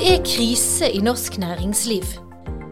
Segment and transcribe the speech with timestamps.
[0.00, 2.06] Det er krise i norsk næringsliv.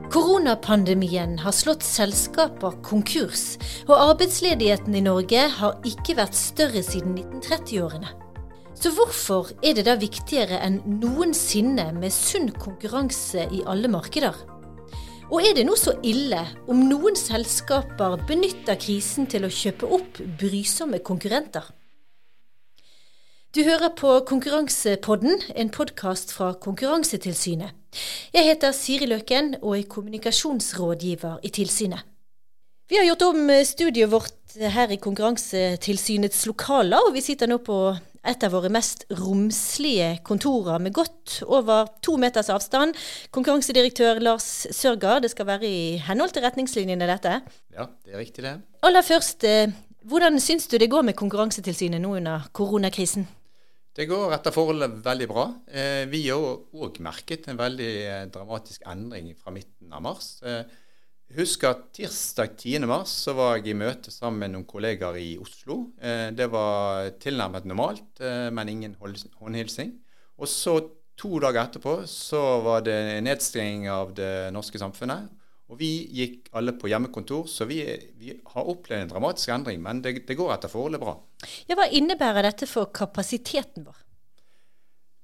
[0.08, 8.14] Koronapandemien har slått selskaper konkurs, og arbeidsledigheten i Norge har ikke vært større siden 1930-årene.
[8.72, 14.33] Så hvorfor er det da viktigere enn noensinne med sunn konkurranse i alle markeder?
[15.29, 20.24] Og er det nå så ille om noen selskaper benytter krisen til å kjøpe opp
[20.41, 21.74] brysomme konkurrenter?
[23.59, 27.73] Du hører på Konkurransepodden, en podkast fra Konkurransetilsynet.
[28.30, 32.05] Jeg heter Siri Løken og er kommunikasjonsrådgiver i tilsynet.
[32.87, 37.80] Vi har gjort om studioet vårt her i Konkurransetilsynets lokaler, og vi sitter nå på
[38.23, 42.95] et av våre mest romslige kontorer med godt over to meters avstand.
[43.35, 47.41] Konkurransedirektør Lars Sørgaard, det skal være i henhold til retningslinjene, dette?
[47.75, 48.55] Ja, det er riktig det.
[48.87, 49.75] Aller først, eh,
[50.07, 53.27] hvordan syns du det går med Konkurransetilsynet nå under koronakrisen?
[53.98, 55.45] Det går etter forholdet veldig bra.
[55.66, 60.37] Eh, vi har òg merket en veldig eh, dramatisk endring fra midten av mars.
[60.46, 60.60] Eh,
[61.35, 65.80] husk at tirsdag 10.3 så var jeg i møte sammen med noen kollegaer i Oslo.
[65.98, 68.22] det var tilnærmet normalt,
[68.54, 69.91] men ingen håndhilsing.
[70.38, 70.78] Og så
[71.19, 75.26] to dager etterpå så var det nedstenging av det norske samfunnet.
[75.69, 77.83] Og vi gikk alle på hjemmekontor, så vi,
[78.16, 79.83] vi har opplevd en dramatisk endring.
[79.84, 81.19] Men det, det går etter forholdet bra.
[81.69, 84.05] Ja, Hva innebærer dette for kapasiteten vår?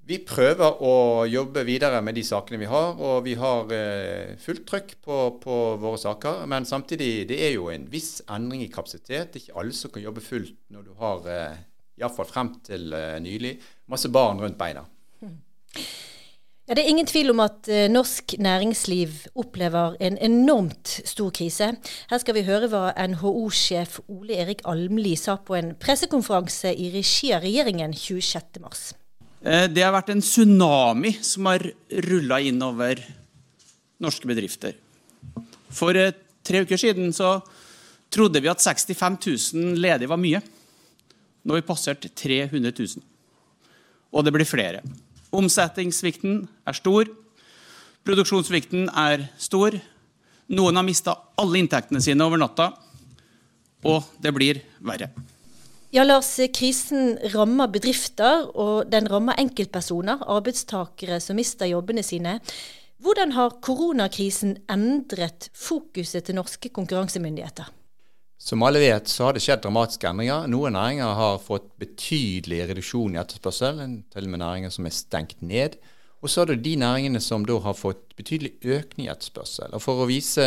[0.04, 4.66] Vi prøver å jobbe videre med de sakene vi har, og vi har eh, fullt
[4.68, 6.42] trøkk på, på, våre saker.
[6.50, 9.32] Men samtidig, det er jo en viss endring i kapasitet.
[9.32, 11.62] Det er ikke alle som kan jobbe fullt når du har, eh,
[12.02, 13.54] iallfall frem til eh, nylig,
[13.88, 14.84] masse barn rundt beina.
[15.24, 15.38] Hmm.
[16.64, 21.74] Ja, Det er ingen tvil om at uh, norsk næringsliv opplever en enormt stor krise.
[22.08, 27.34] Her skal vi høre hva NHO-sjef Ole Erik Almli sa på en pressekonferanse i regi
[27.36, 28.96] av regjeringen 26.3.
[29.44, 31.68] Eh, det har vært en tsunami som har
[32.08, 33.04] rulla innover
[34.00, 34.72] norske bedrifter.
[35.68, 37.36] For uh, tre uker siden så
[38.08, 39.20] trodde vi at 65
[39.52, 40.40] 000 ledige var mye.
[41.44, 43.10] Nå har vi passert 300 000.
[44.16, 44.80] Og det blir flere.
[45.34, 47.10] Omsetningssvikten er stor.
[48.06, 49.76] Produksjonssvikten er stor.
[50.54, 52.70] Noen har mista alle inntektene sine over natta.
[53.84, 55.10] Og det blir verre.
[55.94, 62.40] Ja, Lars, Krisen rammer bedrifter, og den rammer enkeltpersoner, arbeidstakere som mister jobbene sine.
[63.04, 67.70] Hvordan har koronakrisen endret fokuset til norske konkurransemyndigheter?
[68.44, 70.48] Som alle vet, så har det skjedd dramatiske endringer.
[70.52, 73.78] Noen næringer har fått betydelig reduksjon i etterspørsel,
[74.12, 75.78] til og med næringer som er stengt ned.
[76.20, 79.72] Og så er det de næringene som da har fått betydelig økning i etterspørsel.
[79.72, 80.44] Og For å vise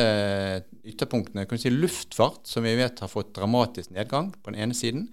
[0.85, 4.77] ytterpunktene kan vi si luftfart, som vi vet har fått dramatisk nedgang på den ene
[4.77, 5.07] siden.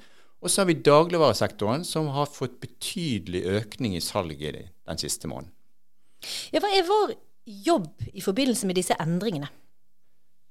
[0.45, 5.55] Og så har vi dagligvaresektoren, som har fått betydelig økning i salget den siste måneden.
[6.53, 9.49] Ja, Hva er vår jobb i forbindelse med disse endringene?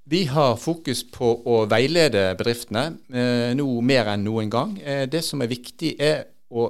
[0.04, 4.74] Vi har fokus på å veilede bedriftene eh, nå mer enn noen gang.
[4.84, 6.66] Eh, det som er viktig, er å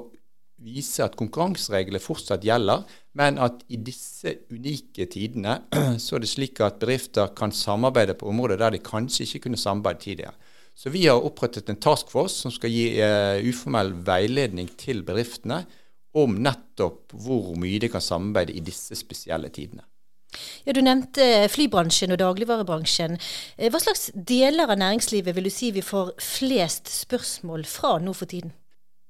[0.64, 2.84] vise at konkurransereglene fortsatt gjelder,
[3.18, 5.56] men at i disse unike tidene
[6.04, 9.60] så er det slik at bedrifter kan samarbeide på områder der de kanskje ikke kunne
[9.60, 10.52] samarbeide tidligere.
[10.74, 15.60] Så vi har opprettet en task force som skal gi uh, uformell veiledning til bedriftene
[16.18, 19.84] om nettopp hvor mye de kan samarbeide i disse spesielle tidene.
[20.66, 23.18] Ja, Du nevnte flybransjen og dagligvarebransjen.
[23.58, 28.14] Eh, hva slags deler av næringslivet vil du si vi får flest spørsmål fra nå
[28.14, 28.52] for tiden?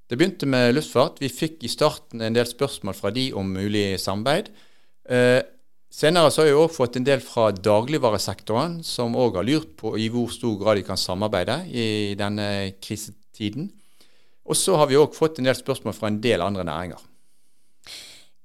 [0.09, 1.21] Det begynte med luftfart.
[1.23, 4.51] Vi fikk i starten en del spørsmål fra de om mulig samarbeid.
[5.09, 5.41] Eh,
[5.91, 9.95] senere så har vi òg fått en del fra dagligvaresektoren, som òg har lurt på
[9.97, 13.71] i hvor stor grad de kan samarbeide i denne krisetiden.
[14.45, 17.01] Og så har vi òg fått en del spørsmål fra en del andre næringer.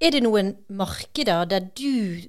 [0.00, 2.28] Er det noen markeder der du eh,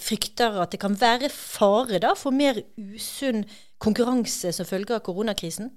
[0.00, 3.44] frykter at det kan være fare da for mer usunn
[3.82, 5.70] konkurranse som følge av koronakrisen?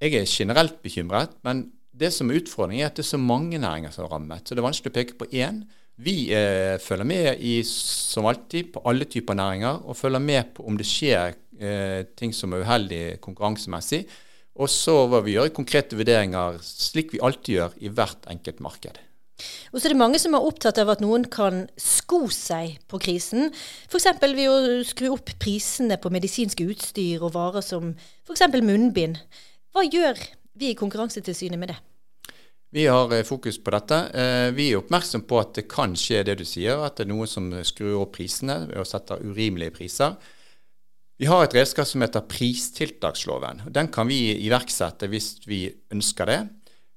[0.00, 1.66] Jeg er generelt bekymret, men
[2.00, 4.46] det som er utfordringen er at det er så mange næringer som er rammet.
[4.46, 5.62] Så det er vanskelig å peke på én.
[6.00, 10.64] Vi eh, følger med i, som alltid på alle typer næringer, og følger med på
[10.64, 14.06] om det skjer eh, ting som er uheldig konkurransemessig.
[14.60, 18.96] Og så hva vi gjøre konkrete vurderinger, slik vi alltid gjør i hvert enkelt marked.
[19.70, 23.00] Og så er det mange som er opptatt av at noen kan sko seg på
[23.02, 23.52] krisen.
[23.90, 24.08] F.eks.
[24.22, 27.94] ved å skru opp prisene på medisinske utstyr og varer som
[28.26, 28.46] f.eks.
[28.60, 29.20] munnbind.
[29.74, 30.18] Hva gjør
[30.58, 31.78] vi i Konkurransetilsynet med det?
[32.70, 33.96] Vi har eh, fokus på dette.
[34.14, 37.10] Eh, vi er oppmerksom på at det kan skje det du sier, at det er
[37.10, 40.14] noen som skrur opp prisene ved å sette urimelige priser.
[41.20, 43.66] Vi har et redskap som heter pristiltaksloven.
[43.74, 46.38] Den kan vi iverksette hvis vi ønsker det.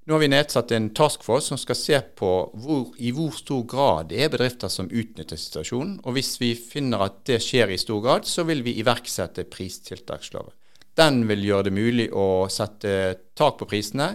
[0.03, 4.09] Nå har vi nedsatt en taskforce som skal se på hvor, i hvor stor grad
[4.11, 6.01] det er bedrifter som utnytter situasjonen.
[6.03, 10.51] Og hvis vi finner at det skjer i stor grad, så vil vi iverksette pristiltaksloven.
[10.99, 12.97] Den vil gjøre det mulig å sette
[13.33, 14.11] tak på prisene.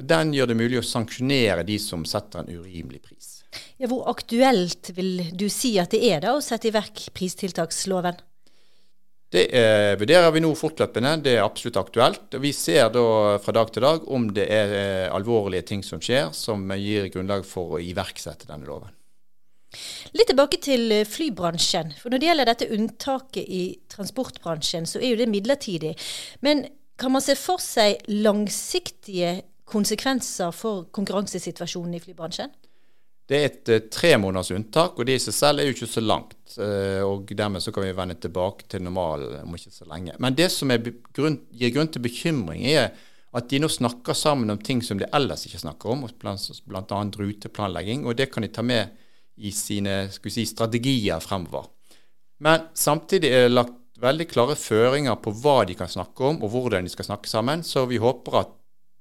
[0.00, 3.28] Og den gjør det mulig å sanksjonere de som setter en urimelig pris.
[3.76, 8.18] Ja, hvor aktuelt vil du si at det er da å sette i verk pristiltaksloven?
[9.36, 11.10] Det er, vurderer vi nå fortløpende.
[11.26, 12.28] Det er absolutt aktuelt.
[12.38, 13.06] og Vi ser da
[13.42, 17.44] fra dag til dag om det er eh, alvorlige ting som skjer som gir grunnlag
[17.44, 18.94] for å iverksette denne loven.
[20.16, 21.92] Litt tilbake til eh, flybransjen.
[22.00, 23.62] For Når det gjelder dette unntaket i
[23.92, 25.92] transportbransjen, så er jo det midlertidig.
[26.46, 26.64] Men
[26.96, 32.54] kan man se for seg langsiktige konsekvenser for konkurransesituasjonen i flybransjen?
[33.26, 35.90] Det er et uh, tre måneders unntak, og det i seg selv er jo ikke
[35.90, 36.38] så langt.
[36.54, 40.14] Uh, og Dermed så kan vi vende tilbake til normalen om ikke så lenge.
[40.22, 40.70] Men det som
[41.16, 42.92] grunn, gir grunn til bekymring, er
[43.36, 47.00] at de nå snakker sammen om ting som de ellers ikke snakker om, bl.a.
[47.18, 48.06] ruteplanlegging.
[48.06, 48.94] Og det kan de ta med
[49.36, 51.68] i sine si, strategier fremover.
[52.40, 56.52] Men samtidig er det lagt veldig klare føringer på hva de kan snakke om, og
[56.52, 57.64] hvordan de skal snakke sammen.
[57.64, 58.56] Så vi håper at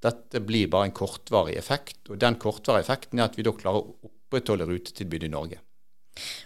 [0.06, 2.02] dette blir bare en kortvarig effekt.
[2.10, 5.62] Og den kortvarige effekten er at vi da klarer å opprettholde rutetilbudet i Norge.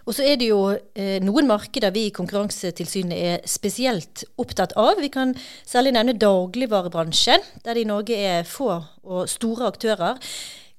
[0.10, 0.62] Og så er det jo
[0.98, 4.98] eh, noen markeder vi i Konkurransetilsynet er spesielt opptatt av.
[5.02, 5.36] Vi kan
[5.68, 8.72] særlig nevne dagligvarebransjen, der det i Norge er få
[9.04, 10.18] og store aktører.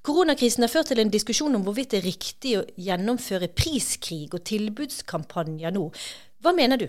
[0.03, 4.43] Koronakrisen har ført til en diskusjon om hvorvidt det er riktig å gjennomføre priskrig og
[4.49, 5.87] tilbudskampanjer nå.
[6.41, 6.87] Hva mener du?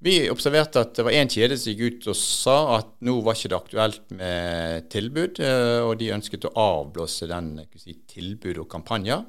[0.00, 3.36] Vi observerte at det var én kjede som gikk ut og sa at nå var
[3.36, 8.68] ikke det aktuelt med tilbud, eh, og de ønsket å avblåse den si, tilbud og
[8.72, 9.26] kampanjer.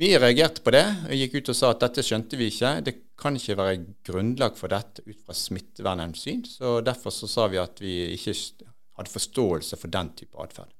[0.00, 2.70] Vi reagerte på det og gikk ut og sa at dette skjønte vi ikke.
[2.86, 6.44] Det kan ikke være grunnlag for dette ut fra smittevernhensyn.
[6.46, 8.36] Så derfor så sa vi at vi ikke
[8.96, 10.70] hadde forståelse for den type atferd.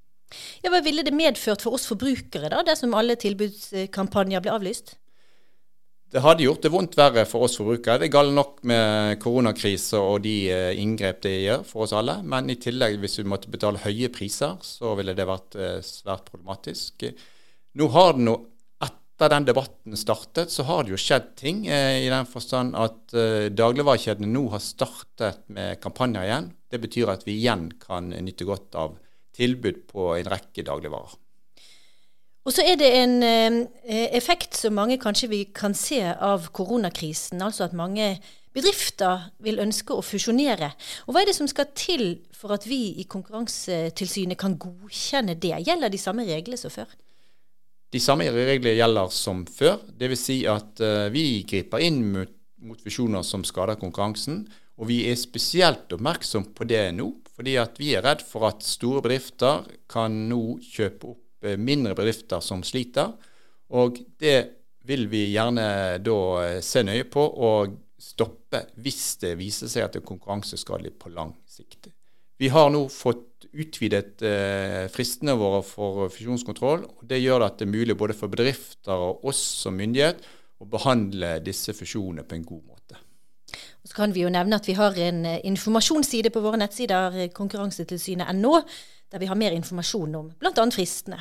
[0.62, 4.94] Ja, hva ville det medført for oss forbrukere, da, dersom alle tilbudskampanjer ble avlyst?
[6.08, 8.00] Det hadde gjort det vondt verre for oss forbrukere.
[8.00, 12.14] Det er galt nok med koronakrise og de eh, inngrep det gjør for oss alle.
[12.24, 16.30] Men i tillegg, hvis vi måtte betale høye priser, så ville det vært eh, svært
[16.30, 17.04] problematisk.
[17.76, 18.38] Nå har det nå,
[18.88, 21.66] etter den debatten startet, så har det jo skjedd ting.
[21.68, 23.12] Eh, I den forstand at
[23.52, 26.52] dagligvarekjedene nå har startet med kampanjer igjen.
[26.72, 28.96] Det betyr at vi igjen kan nyte godt av
[29.36, 31.20] tilbud på en rekke dagligvarer.
[32.48, 37.42] Og så er det en eh, effekt som mange kanskje vi kan se av koronakrisen.
[37.44, 38.14] Altså at mange
[38.56, 40.70] bedrifter vil ønske å fusjonere.
[41.04, 45.58] Og Hva er det som skal til for at vi i Konkurransetilsynet kan godkjenne det?
[45.66, 46.88] Gjelder de samme reglene som før?
[47.92, 49.82] De samme reglene gjelder som før.
[50.00, 50.24] Dvs.
[50.24, 52.32] Si at uh, vi griper inn mot,
[52.64, 54.46] mot fusjoner som skader konkurransen.
[54.80, 59.04] Og vi er spesielt oppmerksom på det nå, fordi vi er redd for at store
[59.04, 61.27] bedrifter kan nå kjøpe opp
[61.58, 63.12] mindre bedrifter som sliter.
[63.76, 64.38] Og det
[64.88, 69.96] vil vi gjerne da eh, se nøye på og stoppe hvis det viser seg at
[69.96, 71.90] det er konkurranseskadelig på lang sikt.
[72.38, 76.84] Vi har nå fått utvidet eh, fristene våre for fusjonskontroll.
[76.86, 80.22] og Det gjør at det er mulig både for bedrifter og oss som myndighet
[80.62, 82.77] å behandle disse fusjonene på en god måte.
[83.98, 88.60] Kan vi jo nevne at vi har en eh, informasjonsside på våre nettsider, konkurransetilsynet.no,
[89.10, 90.68] der vi har mer informasjon om bl.a.
[90.74, 91.18] fristene.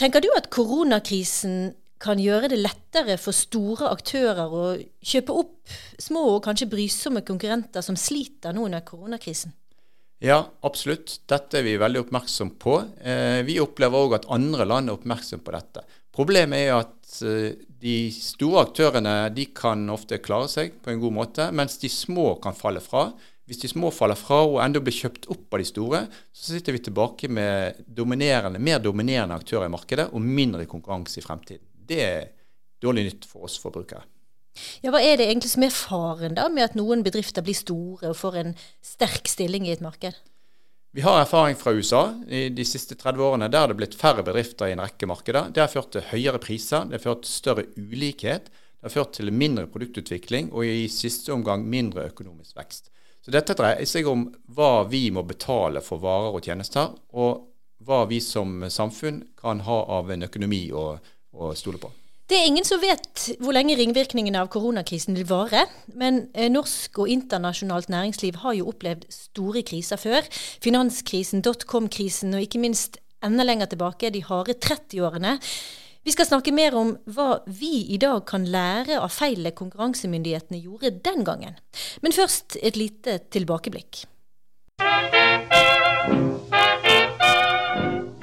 [0.00, 4.62] Tenker du at koronakrisen kan gjøre det lettere for store aktører å
[5.06, 9.54] kjøpe opp små og kanskje brysomme konkurrenter som sliter nå under koronakrisen?
[10.22, 11.20] Ja, absolutt.
[11.30, 12.76] Dette er vi veldig oppmerksom på.
[13.02, 15.82] Eh, vi opplever òg at andre land er oppmerksom på dette.
[16.12, 21.14] Problemet er at eh, de store aktørene de kan ofte klare seg på en god
[21.16, 23.08] måte, mens de små kan falle fra.
[23.48, 26.76] Hvis de små faller fra og enda blir kjøpt opp av de store, så sitter
[26.76, 31.64] vi tilbake med dominerende, mer dominerende aktører i markedet og mindre konkurranse i fremtiden.
[31.74, 32.28] Det er
[32.82, 34.04] dårlig nytt for oss forbrukere.
[34.84, 38.12] Ja, Hva er det egentlig som er faren da med at noen bedrifter blir store
[38.12, 38.54] og får en
[38.84, 40.18] sterk stilling i et marked?
[40.94, 44.20] Vi har erfaring fra USA i de siste 30 årene der det har blitt færre
[44.26, 45.46] bedrifter i en rekke markeder.
[45.48, 49.14] Det har ført til høyere priser, det har ført til større ulikhet, det har ført
[49.16, 52.92] til mindre produktutvikling og i siste omgang mindre økonomisk vekst.
[53.24, 57.48] Så dette dreier seg om hva vi må betale for varer og tjenester, og
[57.88, 60.86] hva vi som samfunn kan ha av en økonomi å,
[61.32, 61.88] å stole på.
[62.30, 65.66] Det er ingen som vet hvor lenge ringvirkningene av koronakrisen vil vare.
[65.98, 70.26] Men eh, norsk og internasjonalt næringsliv har jo opplevd store kriser før.
[70.64, 75.36] Finanskrisen, dotcom-krisen og ikke minst enda lenger tilbake, de harde 30-årene.
[76.02, 80.90] Vi skal snakke mer om hva vi i dag kan lære av feilene konkurransemyndighetene gjorde
[81.04, 81.58] den gangen.
[82.02, 84.02] Men først et lite tilbakeblikk.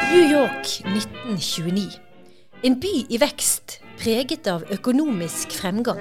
[0.10, 2.00] New York 1929.
[2.68, 6.00] En by i vekst, preget av økonomisk fremgang.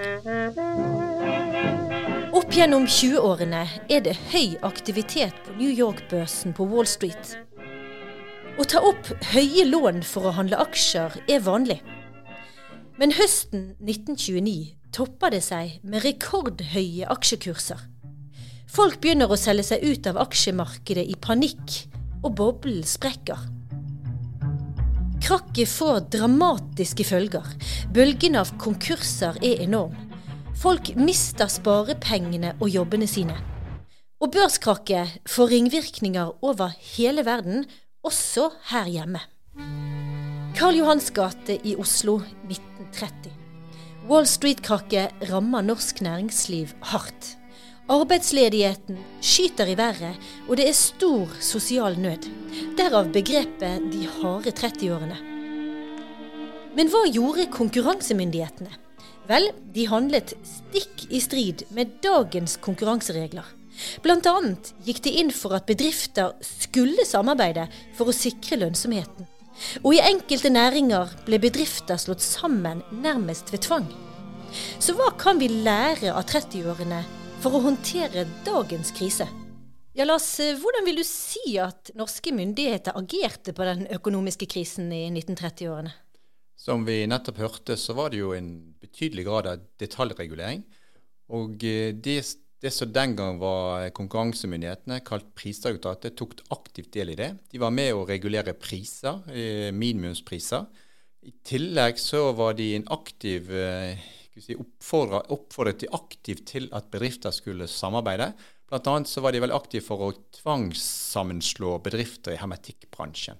[2.39, 7.35] Opp gjennom 20-årene er det høy aktivitet på New York-børsen på Wall Street.
[8.59, 11.81] Å ta opp høye lån for å handle aksjer er vanlig.
[12.99, 17.83] Men høsten 1929 topper det seg med rekordhøye aksjekurser.
[18.69, 21.79] Folk begynner å selge seg ut av aksjemarkedet i panikk,
[22.23, 23.58] og boblen sprekker.
[25.23, 27.47] Krakket får dramatiske følger.
[27.95, 29.97] Bølgen av konkurser er enorm.
[30.59, 33.37] Folk mister sparepengene og jobbene sine.
[34.19, 37.67] Og børskrakket får ringvirkninger over hele verden,
[38.03, 39.23] også her hjemme.
[40.59, 43.35] Karl Johans gate i Oslo 1930.
[44.09, 47.38] Wall Street-krakket rammer norsk næringsliv hardt.
[47.89, 52.27] Arbeidsledigheten skyter i været, og det er stor sosial nød.
[52.77, 55.23] Derav begrepet 'de harde 30-årene'.
[56.77, 58.69] Men hva gjorde konkurransemyndighetene?
[59.29, 63.47] Vel, de handlet stikk i strid med dagens konkurranseregler.
[64.05, 69.25] Annet gikk de inn for at bedrifter skulle samarbeide for å sikre lønnsomheten.
[69.81, 73.89] Og i enkelte næringer ble bedrifter slått sammen nærmest ved tvang.
[74.79, 77.01] Så hva kan vi lære av 30-årene
[77.43, 79.29] for å håndtere dagens krise.
[79.95, 85.07] Ja, Lars, hvordan vil du si at norske myndigheter agerte på den økonomiske krisen i
[85.11, 85.95] 1930-årene?
[86.59, 88.51] Som vi nettopp hørte, så var det jo en
[88.83, 90.65] betydelig grad av detaljregulering.
[91.39, 92.19] Og eh, det,
[92.63, 97.33] det som den gang var konkurransemyndighetene, kalt Prisdirektoratet, tok aktivt del i det.
[97.53, 100.67] De var med å regulere priser, eh, minimumspriser.
[101.29, 104.03] I tillegg så var de en aktiv eh,
[104.43, 108.33] si, oppfordret de aktivt til at bedrifter skulle samarbeide.
[108.69, 113.39] Blant annet så var de veldig aktive for å tvangssammenslå bedrifter i hermetikkbransjen.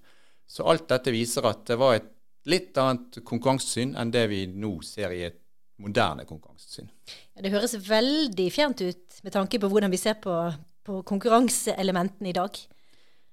[0.49, 2.09] Så alt dette viser at det var et
[2.49, 5.43] litt annet konkurransesyn enn det vi nå ser i et
[5.83, 6.89] moderne konkurransesyn.
[7.37, 10.35] Ja, det høres veldig fjernt ut med tanke på hvordan vi ser på,
[10.87, 12.59] på konkurranseelementene i dag.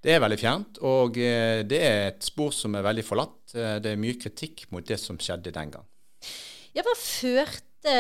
[0.05, 3.55] Det er veldig fjernt, og eh, det er et spor som er veldig forlatt.
[3.55, 5.88] Eh, det er mye kritikk mot det som skjedde den gang.
[6.75, 7.96] Ja, Hva førte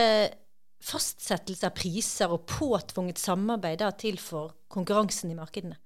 [0.85, 5.79] fastsettelse av priser og påtvunget samarbeid da, til for konkurransen i markedene?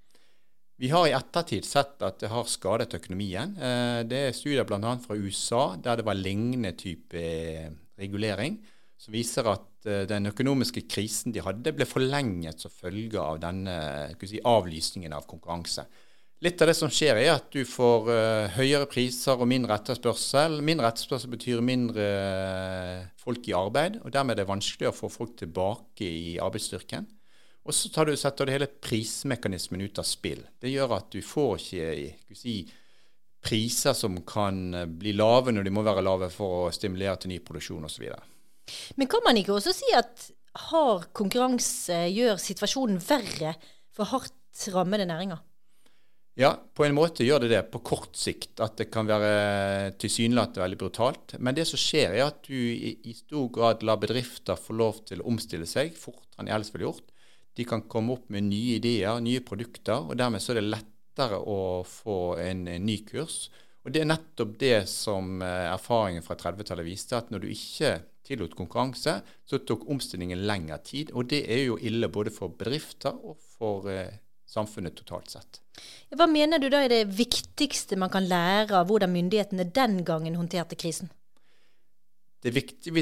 [0.79, 3.53] Vi har i ettertid sett at det har skadet økonomien.
[3.59, 4.93] Eh, det er studier bl.a.
[5.03, 7.67] fra USA der det var lignende type eh,
[7.99, 8.55] regulering,
[8.97, 13.75] som viser at eh, den økonomiske krisen de hadde, ble forlenget som følge av denne
[14.23, 15.83] si, avlysningen av konkurranse.
[16.39, 20.61] Litt av det som skjer, er at du får uh, høyere priser og mindre etterspørsel.
[20.63, 25.09] Mindre etterspørsel betyr mindre uh, folk i arbeid, og dermed er det vanskeligere å få
[25.11, 27.09] folk tilbake i arbeidsstyrken.
[27.67, 30.45] Og så du, setter du hele prismekanismen ut av spill.
[30.61, 32.55] Det gjør at du får ikke si,
[33.43, 37.33] priser som kan eh, bli lave når de må være lave for å stimulere til
[37.33, 38.07] ny produksjon osv.
[38.95, 40.29] Men kan man ikke også si at
[40.69, 43.53] hard konkurranse gjør situasjonen verre
[43.93, 45.43] for hardt rammede næringer?
[46.39, 48.61] Ja, på en måte gjør det det på kort sikt.
[48.63, 51.33] At det kan være tilsynelatende veldig brutalt.
[51.35, 55.01] Men det som skjer, er at du i, i stor grad lar bedrifter få lov
[55.09, 57.09] til å omstille seg fortere enn ellers ville gjort.
[57.59, 61.41] De kan komme opp med nye ideer, nye produkter, og dermed så er det lettere
[61.43, 63.49] å få en, en ny kurs.
[63.83, 67.91] Og Det er nettopp det som eh, erfaringen fra 30-tallet viste, at når du ikke
[68.27, 71.11] tillot konkurranse, så tok omstillingen lengre tid.
[71.11, 75.61] Og det er jo ille både for bedrifter og for eh, samfunnet totalt sett.
[76.15, 80.37] Hva mener du da er det viktigste man kan lære av hvordan myndighetene den gangen
[80.39, 81.11] håndterte krisen?
[82.43, 82.93] Det, viktig,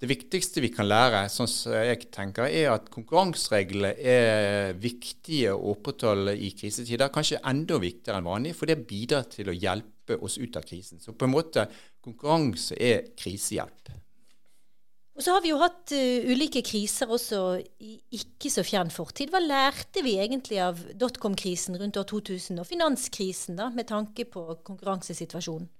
[0.00, 5.74] det viktigste vi kan lære, sånn som jeg tenker, er at konkurransereglene er viktige å
[5.74, 7.12] opprettholde i krisetider.
[7.14, 11.02] Kanskje enda viktigere enn vanlig, for det bidrar til å hjelpe oss ut av krisen.
[11.02, 11.66] Så på en måte,
[12.04, 13.94] konkurranse er krisehjelp.
[15.14, 17.40] Og så har vi jo hatt uh, ulike kriser også
[17.78, 19.30] i ikke så fjern fortid.
[19.30, 24.42] Hva lærte vi egentlig av dotcom-krisen rundt år 2000 og finanskrisen, da, med tanke på
[24.66, 25.70] konkurransesituasjonen?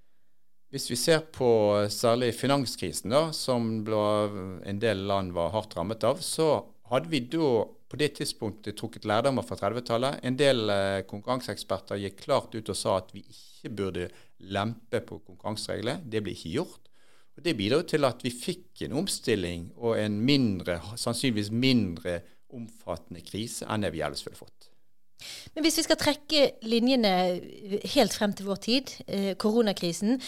[0.71, 1.47] Hvis vi ser på
[1.93, 7.51] særlig finanskrisen, da, som en del land var hardt rammet av, så hadde vi da
[7.91, 10.19] på det tidspunktet trukket lærdommer fra 30-tallet.
[10.25, 14.09] En del eh, konkurranseeksperter gikk klart ut og sa at vi ikke burde
[14.51, 16.03] lempe på konkurransereglene.
[16.03, 16.89] Det ble ikke gjort.
[17.35, 22.21] Og Det bidro til at vi fikk en omstilling og en mindre, sannsynligvis mindre
[22.55, 24.69] omfattende krise enn det vi ellers ville fått.
[25.55, 27.11] Men hvis vi skal trekke linjene
[27.95, 30.19] helt frem til vår tid, eh, koronakrisen.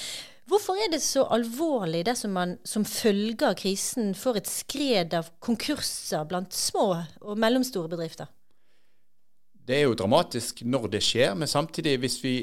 [0.47, 5.31] Hvorfor er det så alvorlig dersom man som følge av krisen får et skred av
[5.43, 8.31] konkurser blant små og mellomstore bedrifter?
[9.67, 12.35] Det er jo dramatisk når det skjer, men samtidig, hvis vi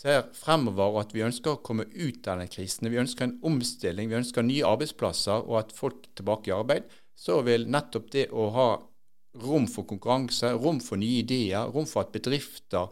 [0.00, 3.36] ser fremover og at vi ønsker å komme ut av denne krisen, vi ønsker en
[3.50, 8.08] omstilling, vi ønsker nye arbeidsplasser og at folk er tilbake i arbeid, så vil nettopp
[8.14, 8.70] det å ha
[9.44, 12.88] rom for konkurranse, rom for nye ideer, rom for at bedrifter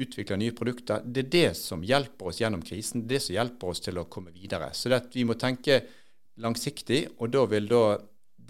[0.00, 3.04] utvikler nye produkter, det er det som hjelper oss gjennom krisen.
[3.08, 4.70] Det som hjelper oss til å komme videre.
[4.72, 5.82] Så vi må tenke
[6.40, 7.82] langsiktig, og da vil da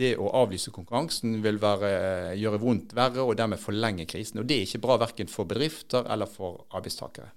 [0.01, 1.91] det å avlyse konkurransen vil være,
[2.39, 4.41] gjøre vondt verre og dermed forlenge krisen.
[4.41, 7.33] Og Det er ikke bra verken for bedrifter eller for arbeidstakere.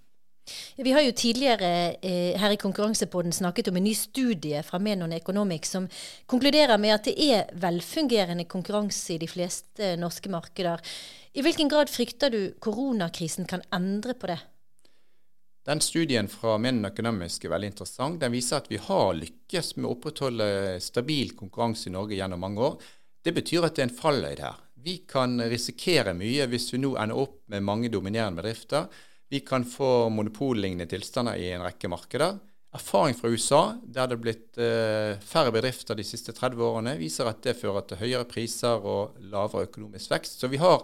[0.76, 5.14] Vi har jo tidligere eh, her i Konkurransepodden snakket om en ny studie fra Menon
[5.16, 5.88] Economics som
[6.26, 10.84] konkluderer med at det er velfungerende konkurranse i de fleste norske markeder.
[11.34, 14.42] I hvilken grad frykter du koronakrisen kan endre på det?
[15.64, 18.20] Den studien fra Menon Economics er veldig interessant.
[18.20, 20.50] Den viser at vi har lykkes med å opprettholde
[20.84, 22.76] stabil konkurranse i Norge gjennom mange år.
[23.24, 24.60] Det betyr at det er en falløyd her.
[24.84, 28.92] Vi kan risikere mye hvis vi nå ender opp med mange dominerende bedrifter.
[29.32, 32.40] Vi kan få monopollignende tilstander i en rekke markeder.
[32.74, 37.30] Erfaring fra USA, der det er blitt uh, færre bedrifter de siste 30 årene, viser
[37.30, 40.40] at det fører til høyere priser og lavere økonomisk vekst.
[40.42, 40.82] Så vi har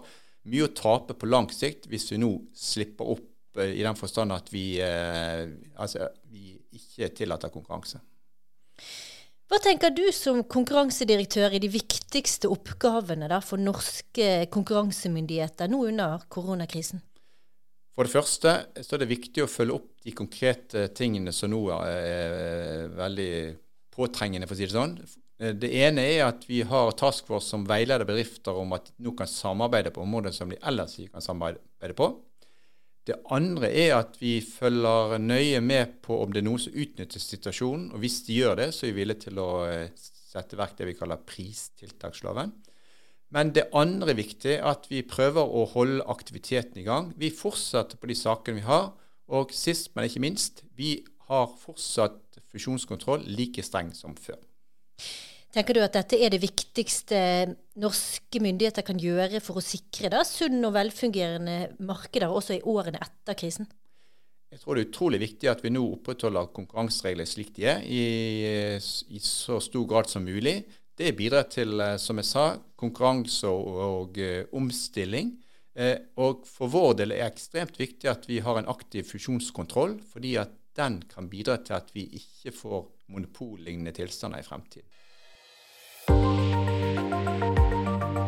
[0.50, 4.34] mye å tape på lang sikt hvis vi nå slipper opp uh, i den forstand
[4.34, 5.50] at vi, uh,
[5.82, 7.98] altså, vi ikke tillater konkurranse.
[9.50, 17.02] Hva tenker du som konkurransedirektør i de viktigste oppgavene for norske konkurransemyndigheter nå under koronakrisen?
[17.96, 21.64] For det første så er det viktig å følge opp de konkrete tingene som nå
[21.74, 23.32] er veldig
[23.92, 24.94] påtrengende, for å si det sånn.
[25.60, 29.14] Det ene er at vi har Task Force som veileder bedrifter om at de nå
[29.16, 32.10] kan samarbeide på områder som de ellers ikke kan samarbeide på.
[33.08, 37.22] Det andre er at vi følger nøye med på om det er noen som utnytter
[37.22, 37.88] situasjonen.
[37.94, 40.76] og Hvis de gjør det, så er vi villige til å eh, sette i verk
[40.78, 42.52] det vi kaller pristiltaksloven.
[43.30, 47.12] Men det andre er viktig at vi prøver å holde aktiviteten i gang.
[47.18, 48.90] Vi fortsetter på de sakene vi har.
[49.30, 50.96] Og sist, men ikke minst, vi
[51.30, 54.40] har fortsatt fusjonskontroll like streng som før.
[55.54, 57.20] Tenker du at dette er det viktigste
[57.82, 63.00] norske myndigheter kan gjøre for å sikre da, sunn og velfungerende markeder også i årene
[63.02, 63.66] etter krisen?
[64.50, 68.00] Jeg tror det er utrolig viktig at vi nå opprettholder konkurranseregler slik de er, i,
[69.14, 70.56] i så stor grad som mulig.
[71.00, 72.44] Det bidrar til, eh, som jeg sa,
[72.76, 75.32] konkurranse og, og uh, omstilling.
[75.72, 79.96] Eh, og for vår del er det ekstremt viktig at vi har en aktiv fusjonskontroll,
[80.12, 84.88] fordi at den kan bidra til at vi ikke får monopollignende tilstander i fremtiden.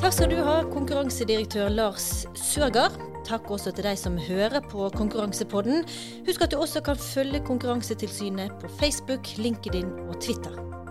[0.03, 2.97] Takk skal du ha, konkurransedirektør Lars Sørgaard.
[3.29, 5.85] Takk også til deg som hører på Konkurransepodden.
[6.27, 10.82] Husk at du også kan følge Konkurransetilsynet på Facebook, LinkedIn og Twitter.